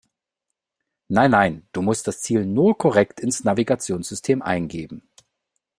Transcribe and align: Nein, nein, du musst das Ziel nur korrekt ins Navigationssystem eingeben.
Nein, 1.09 1.29
nein, 1.29 1.67
du 1.73 1.83
musst 1.83 2.07
das 2.07 2.23
Ziel 2.23 2.43
nur 2.43 2.75
korrekt 2.75 3.19
ins 3.19 3.43
Navigationssystem 3.43 4.41
eingeben. 4.41 5.03